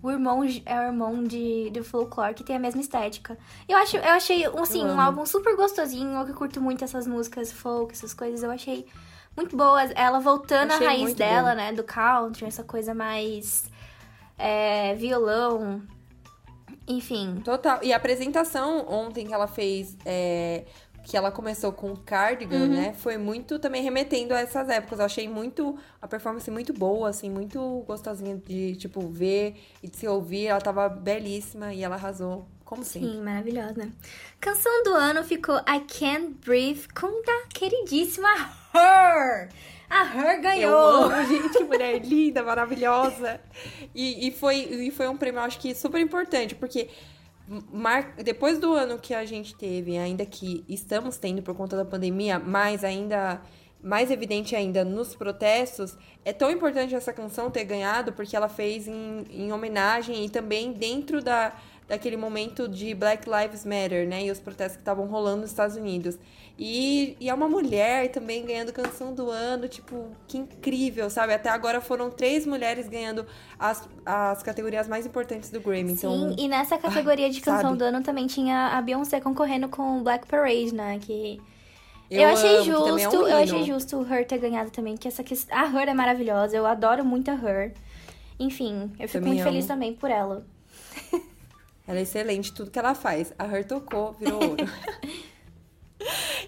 [0.04, 3.38] o irmão é o irmão de, de folklore, que tem a mesma estética.
[3.66, 6.12] Eu, acho, eu achei, assim, um álbum super gostosinho.
[6.12, 8.42] Eu que curto muito essas músicas folk, essas coisas.
[8.42, 8.86] Eu achei
[9.34, 9.90] muito boas.
[9.94, 11.56] Ela voltando à raiz dela, bom.
[11.56, 11.72] né?
[11.72, 13.64] Do country, essa coisa mais
[14.36, 15.80] é, violão.
[16.86, 17.40] Enfim.
[17.42, 17.78] Total.
[17.82, 20.66] E a apresentação ontem que ela fez é,
[21.04, 22.66] que ela começou com Cardigan, uhum.
[22.68, 22.94] né?
[22.94, 24.98] Foi muito também remetendo a essas épocas.
[24.98, 29.96] Eu achei muito a performance muito boa, assim, muito gostosinha de, tipo, ver e de
[29.98, 30.46] se ouvir.
[30.46, 33.10] Ela tava belíssima e ela arrasou, como sempre.
[33.10, 33.88] Sim, maravilhosa.
[34.40, 38.30] Canção do ano ficou I Can't Breathe com da queridíssima
[38.74, 39.50] Her.
[39.90, 40.72] A Her ganhou!
[40.72, 43.40] Eu amo, gente, que mulher linda, maravilhosa.
[43.94, 46.88] E, e, foi, e foi um prêmio, acho que super importante, porque
[47.46, 48.14] Mar...
[48.16, 52.38] depois do ano que a gente teve, ainda que estamos tendo por conta da pandemia,
[52.38, 53.40] mas ainda
[53.82, 58.88] mais evidente ainda nos protestos, é tão importante essa canção ter ganhado porque ela fez
[58.88, 61.54] em, em homenagem e também dentro da,
[61.86, 64.24] daquele momento de Black Lives Matter, né?
[64.24, 66.18] E os protestos que estavam rolando nos Estados Unidos.
[66.56, 71.32] E, e é uma mulher também ganhando canção do ano, tipo, que incrível, sabe?
[71.32, 73.26] Até agora foram três mulheres ganhando
[73.58, 75.92] as, as categorias mais importantes do Grammy.
[75.94, 77.78] Então, Sim, e nessa categoria de canção sabe?
[77.78, 80.98] do ano também tinha a Beyoncé concorrendo com Black Parade, né?
[81.00, 81.40] Que.
[82.08, 84.96] Eu, eu achei amo, justo, é um eu achei justo o Her ter ganhado também,
[84.96, 85.56] que essa questão.
[85.58, 87.74] A Her é maravilhosa, eu adoro muito a Her.
[88.38, 89.50] Enfim, eu fico também muito amo.
[89.50, 90.46] feliz também por ela.
[91.86, 93.34] Ela é excelente, tudo que ela faz.
[93.38, 94.64] A Her tocou, virou ouro.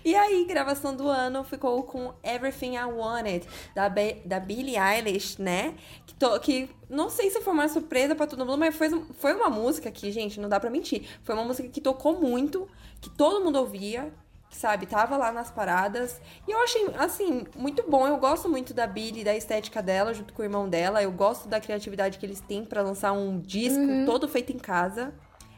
[0.04, 5.40] E aí, gravação do ano ficou com Everything I Wanted, da, Be da Billie Eilish,
[5.40, 5.74] né?
[6.06, 8.88] Que, to que não sei se foi uma surpresa para todo mundo, mas foi,
[9.18, 11.08] foi uma música que, gente, não dá pra mentir.
[11.24, 12.68] Foi uma música que tocou muito,
[13.00, 14.12] que todo mundo ouvia,
[14.50, 14.86] sabe?
[14.86, 16.20] Tava lá nas paradas.
[16.46, 18.06] E eu achei, assim, muito bom.
[18.06, 21.02] Eu gosto muito da Billie, da estética dela, junto com o irmão dela.
[21.02, 24.06] Eu gosto da criatividade que eles têm para lançar um disco uhum.
[24.06, 25.12] todo feito em casa.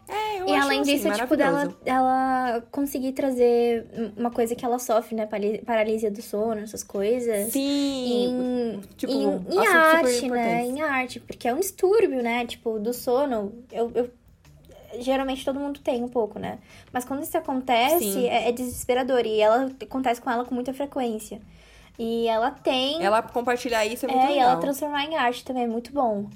[0.08, 4.78] É, eu e além assim, disso, tipo, dela, ela conseguir trazer uma coisa que ela
[4.78, 5.28] sofre, né?
[5.66, 7.52] Paralisia do sono, essas coisas.
[7.52, 8.24] Sim.
[8.24, 10.62] Em, tipo, em, em arte, né?
[10.64, 11.20] Em arte.
[11.20, 12.46] Porque é um distúrbio, né?
[12.46, 13.52] Tipo, do sono.
[13.70, 14.10] Eu, eu
[14.98, 16.58] geralmente todo mundo tem um pouco, né?
[16.90, 19.26] Mas quando isso acontece, é, é, desesperador.
[19.26, 21.40] E ela acontece com ela com muita frequência.
[21.98, 23.02] E ela tem.
[23.02, 24.36] Ela compartilhar isso é muito é, legal.
[24.36, 26.26] E ela transformar em arte também é muito bom.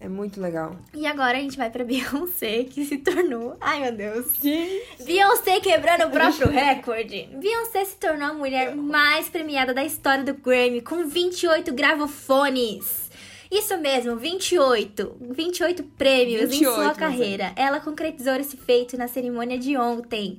[0.00, 0.76] É muito legal.
[0.94, 3.56] E agora a gente vai pra Beyoncé, que se tornou.
[3.60, 4.26] Ai, meu Deus.
[4.40, 5.02] Gente.
[5.04, 7.28] Beyoncé quebrando o próprio recorde.
[7.34, 13.08] Beyoncé se tornou a mulher mais premiada da história do Grammy, com 28 gravofones.
[13.50, 15.16] Isso mesmo, 28.
[15.20, 17.52] 28 prêmios 28, em sua carreira.
[17.56, 20.38] Ela concretizou esse feito na cerimônia de ontem.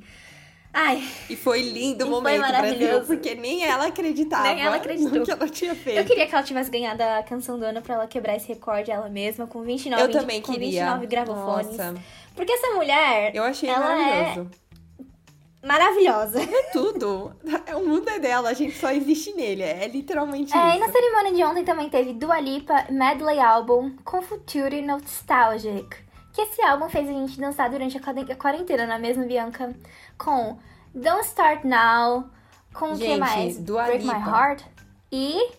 [0.74, 1.04] Ai.
[1.30, 4.44] E foi lindo o momento Brasil, porque nem ela acreditava.
[4.44, 5.24] Nem ela acreditou.
[5.24, 5.98] que ela tinha feito.
[5.98, 8.92] Eu queria que ela tivesse ganhado a canção do ano pra ela quebrar esse recorde
[8.92, 10.86] ela mesma com 29 Eu também com queria.
[10.86, 11.78] 29 gravofones.
[11.78, 11.96] Nossa.
[12.36, 14.50] Porque essa mulher, Eu achei ela maravilhoso.
[15.62, 16.42] É maravilhosa.
[16.42, 17.36] É tudo.
[17.66, 19.64] É o mundo é dela, a gente só existe nele.
[19.64, 20.78] É literalmente é, isso.
[20.78, 26.09] E na cerimônia de ontem também teve Dua Lipa Medley Album com Future Nostalgic.
[26.40, 29.76] Que esse álbum fez a gente dançar durante a quarentena, na é mesma, Bianca?
[30.18, 30.58] com
[30.96, 32.30] Don't Start Now,
[32.74, 33.58] com o que mais?
[33.58, 34.18] Dua Break Lipa.
[34.18, 34.64] My Heart
[35.12, 35.52] e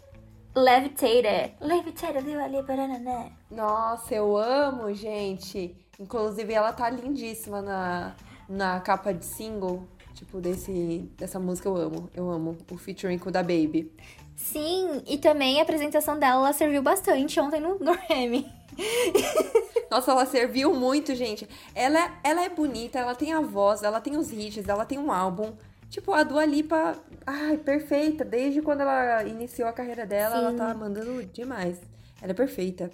[0.56, 1.52] Levitated.
[1.60, 3.30] Levitated, Dua Lipa, né?
[3.50, 5.76] Nossa, eu amo, gente.
[5.98, 8.16] Inclusive, ela tá lindíssima na,
[8.48, 9.86] na capa de single.
[10.14, 12.08] Tipo, desse, dessa música eu amo.
[12.14, 12.56] Eu amo.
[12.70, 13.92] O featuring com o da Baby.
[14.34, 18.50] Sim, e também a apresentação dela ela serviu bastante ontem no Grammy.
[19.90, 21.48] Nossa, ela serviu muito, gente.
[21.74, 25.10] Ela, ela é bonita, ela tem a voz, ela tem os hits, ela tem um
[25.10, 25.52] álbum.
[25.88, 28.24] Tipo, a Dua Lipa, ai, perfeita.
[28.24, 30.42] Desde quando ela iniciou a carreira dela, Sim.
[30.42, 31.78] ela tá mandando demais.
[32.22, 32.90] Ela é perfeita.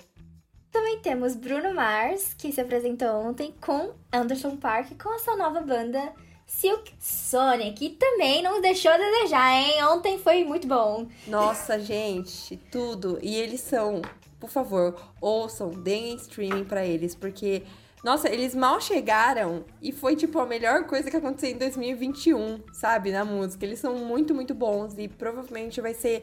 [0.73, 5.61] Também temos Bruno Mars, que se apresentou ontem com Anderson Park, com a sua nova
[5.61, 6.13] banda
[6.47, 9.85] Silk Sonic, que também não deixou a desejar, hein?
[9.85, 11.07] Ontem foi muito bom.
[11.27, 13.19] Nossa, gente, tudo.
[13.21, 14.01] E eles são
[14.39, 17.63] por favor, ouçam, deem streaming para eles, porque
[18.07, 23.11] nossa, eles mal chegaram e foi tipo a melhor coisa que aconteceu em 2021, sabe,
[23.11, 23.65] na música.
[23.65, 26.23] Eles são muito, muito bons e provavelmente vai ser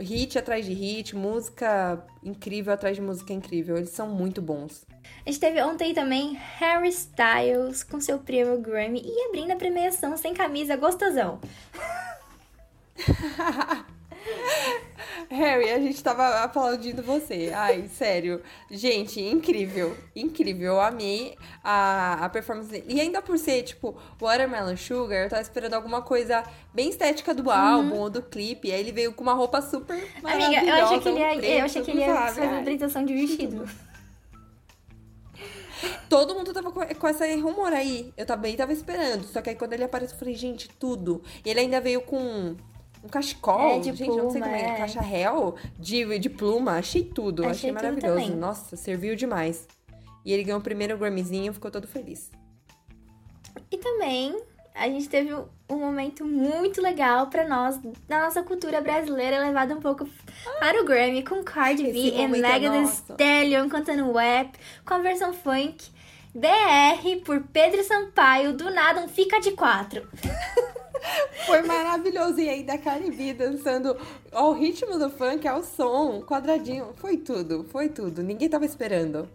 [0.00, 3.76] hit atrás de hit, música incrível atrás de música incrível.
[3.76, 4.86] Eles são muito bons.
[5.26, 10.16] A gente teve ontem também Harry Styles com seu prêmio Grammy e abrindo a premiação
[10.16, 11.40] sem camisa, gostosão.
[15.30, 17.52] Harry, a gente tava aplaudindo você.
[17.54, 18.42] Ai, sério.
[18.70, 19.96] Gente, incrível.
[20.14, 20.74] Incrível.
[20.74, 22.84] Eu amei a, a performance dele.
[22.88, 27.50] E ainda por ser, tipo, Watermelon Sugar, eu tava esperando alguma coisa bem estética do
[27.50, 28.00] álbum uhum.
[28.00, 28.72] ou do clipe.
[28.72, 30.58] Aí ele veio com uma roupa super maravilhosa.
[30.58, 33.04] Amiga, eu achei que ele ia, preto, eu achei que ele ia fazer uma apresentação
[33.04, 33.68] de vestido.
[36.08, 38.12] Todo mundo tava com, com essa rumor aí.
[38.16, 39.24] Eu também tava esperando.
[39.24, 41.22] Só que aí quando ele apareceu, eu falei, gente, tudo.
[41.44, 42.56] E ele ainda veio com
[43.08, 43.76] um cachecol.
[43.76, 44.60] É, de gente, pluma, não sei como é.
[44.60, 44.76] é.
[44.76, 46.72] Caixa réu de, de pluma.
[46.72, 47.42] Achei tudo.
[47.42, 48.36] Achei, achei maravilhoso.
[48.36, 49.66] Nossa, serviu demais.
[50.24, 52.30] E ele ganhou o primeiro Grammyzinho, ficou todo feliz.
[53.70, 54.36] E também
[54.74, 59.80] a gente teve um momento muito legal para nós, na nossa cultura brasileira, levado um
[59.80, 60.08] pouco
[60.60, 64.98] para o Grammy, com Cardi B e é Megan Thee Stallion cantando rap, com a
[64.98, 65.90] versão funk.
[66.34, 70.06] BR por Pedro Sampaio, do nada um fica de quatro.
[71.46, 72.40] Foi maravilhoso.
[72.40, 73.96] E ainda a Cardi B dançando
[74.32, 76.92] ao ritmo do funk, ao som, quadradinho.
[76.96, 78.22] Foi tudo, foi tudo.
[78.22, 79.28] Ninguém tava esperando.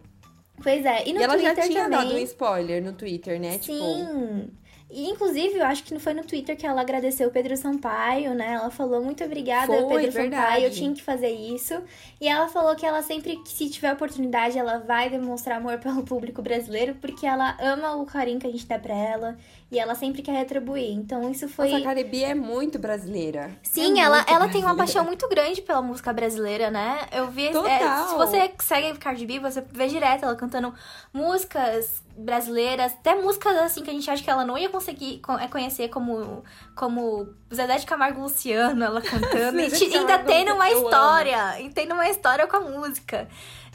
[0.61, 1.99] Pois é, e no e ela Twitter já tinha também...
[1.99, 3.57] dado um spoiler no Twitter, né?
[3.57, 4.45] Tipo, Sim.
[4.45, 4.62] Tipo...
[4.93, 8.35] E, inclusive, eu acho que não foi no Twitter que ela agradeceu o Pedro Sampaio,
[8.35, 8.53] né?
[8.53, 10.43] Ela falou muito obrigada, foi, Pedro verdade.
[10.43, 11.81] Sampaio, eu tinha que fazer isso.
[12.21, 16.03] E ela falou que ela sempre, que se tiver oportunidade, ela vai demonstrar amor pelo
[16.03, 19.35] público brasileiro, porque ela ama o carinho que a gente dá pra ela.
[19.71, 20.91] E ela sempre quer retribuir.
[20.91, 21.71] Então isso foi.
[21.71, 23.49] Nossa, a Caribe é muito brasileira.
[23.63, 26.99] Sim, é ela, ela tem uma paixão muito grande pela música brasileira, né?
[27.11, 27.47] Eu vi.
[27.47, 30.71] É, se você segue Cardi B, você vê direto ela cantando
[31.11, 35.47] músicas brasileiras, até músicas assim que a gente acha que ela não ia conseguir é,
[35.47, 36.43] conhecer, como,
[36.75, 39.59] como Zezé de Camargo Luciano, ela cantando.
[39.59, 41.61] e ainda tem uma história.
[41.61, 43.27] E tem uma história com a música.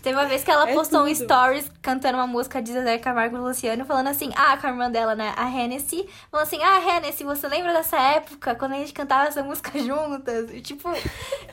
[0.02, 1.10] Teve uma vez que ela é postou tudo.
[1.10, 4.70] um stories cantando uma música de Zezé Camargo e Luciano, falando assim, ah, com a
[4.70, 8.76] irmã dela, né, a Hennessy, falando assim, ah, Hennessy, você lembra dessa época, quando a
[8.76, 10.50] gente cantava essa música juntas?
[10.52, 10.88] E, tipo,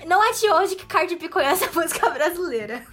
[0.06, 2.86] não é de hoje que Cardi B conhece a música brasileira.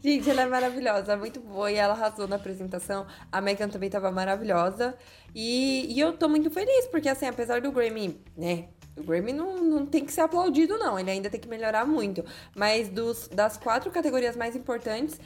[0.00, 3.06] Gente, ela é maravilhosa, muito boa e ela arrasou na apresentação.
[3.30, 4.96] A Megan também tava maravilhosa.
[5.34, 9.56] E, e eu tô muito feliz, porque assim, apesar do Grammy, né, o Grammy não,
[9.58, 10.98] não tem que ser aplaudido, não.
[10.98, 12.24] Ele ainda tem que melhorar muito.
[12.54, 15.18] Mas dos, das quatro categorias mais importantes,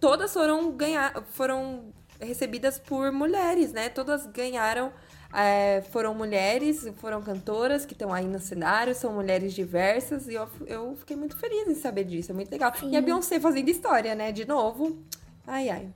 [0.00, 3.88] todas foram ganhar, foram recebidas por mulheres, né?
[3.88, 4.92] Todas ganharam.
[5.34, 10.46] É, foram mulheres, foram cantoras que estão aí no cenário, são mulheres diversas e eu,
[10.66, 12.72] eu fiquei muito feliz em saber disso, é muito legal.
[12.78, 12.90] Sim.
[12.90, 14.30] E a Beyoncé fazendo história, né?
[14.30, 15.02] De novo.
[15.46, 15.88] Ai, ai.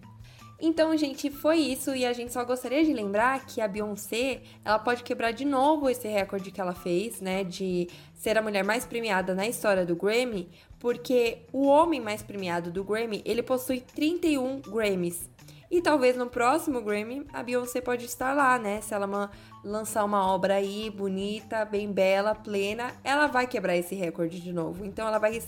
[0.59, 4.79] Então, gente, foi isso e a gente só gostaria de lembrar que a Beyoncé, ela
[4.79, 8.87] pode quebrar de novo esse recorde que ela fez, né, de ser a mulher mais
[8.87, 14.63] premiada na história do Grammy, porque o homem mais premiado do Grammy, ele possui 31
[14.63, 15.29] Grammys.
[15.71, 18.81] E talvez no próximo Grammy a Beyoncé pode estar lá, né?
[18.81, 19.31] Se ela
[19.65, 24.85] lançar uma obra aí bonita, bem bela, plena, ela vai quebrar esse recorde de novo.
[24.85, 25.43] Então ela vai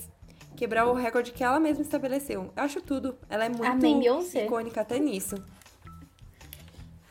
[0.57, 2.53] quebrar o recorde que ela mesma estabeleceu.
[2.57, 3.17] Eu acho tudo.
[3.31, 4.03] Ela é muito Amém,
[4.45, 5.37] icônica até nisso.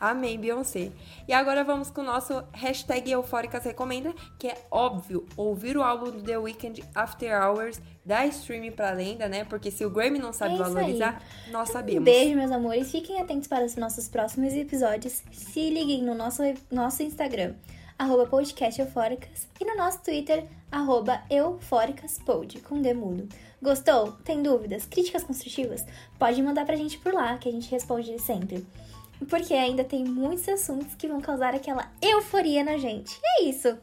[0.00, 0.92] Amém, Beyoncé.
[1.26, 6.10] E agora vamos com o nosso hashtag Eufóricas Recomenda, que é óbvio, ouvir o álbum
[6.10, 9.44] do The Weeknd After Hours, dar streaming pra lenda, né?
[9.44, 11.52] Porque se o Grammy não sabe é valorizar, aí.
[11.52, 12.02] nós sabemos.
[12.02, 12.90] Um beijo, meus amores.
[12.90, 15.22] Fiquem atentos para os nossos próximos episódios.
[15.32, 17.54] Se liguem no nosso, nosso Instagram,
[17.98, 23.28] arroba podcast eufóricas, e no nosso Twitter, arroba eufóricaspod, com demudo.
[23.60, 24.12] Gostou?
[24.24, 24.86] Tem dúvidas?
[24.86, 25.84] Críticas construtivas?
[26.16, 28.64] Pode mandar pra gente por lá, que a gente responde sempre.
[29.26, 33.18] Porque ainda tem muitos assuntos que vão causar aquela euforia na gente.
[33.22, 33.78] E é isso!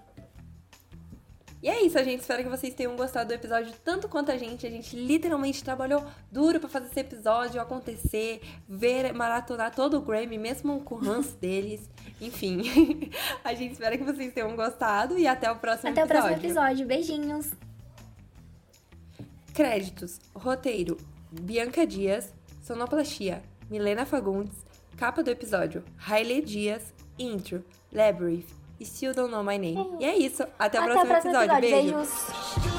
[1.65, 2.19] E é isso, gente.
[2.19, 4.67] Espero que vocês tenham gostado do episódio tanto quanto a gente.
[4.67, 10.37] A gente literalmente trabalhou duro para fazer esse episódio acontecer, ver, maratonar todo o Grammy,
[10.37, 11.89] mesmo com o ranço deles.
[12.21, 13.09] Enfim,
[13.43, 16.19] a gente espera que vocês tenham gostado e até o próximo até episódio.
[16.19, 16.85] Até o próximo episódio.
[16.85, 17.51] Beijinhos.
[19.51, 20.97] Créditos: Roteiro:
[21.31, 24.64] Bianca Dias, Sonoplastia: Milena Fagundes,
[24.95, 28.65] capa do episódio: Hailey Dias, intro: Labyrinth.
[28.83, 29.97] Still Don't Know My Name.
[30.01, 30.43] E é isso.
[30.59, 31.57] Até o próximo, próximo, episódio.
[31.57, 31.95] episódio.
[31.95, 31.95] Beijo.
[31.95, 32.74] Beijos.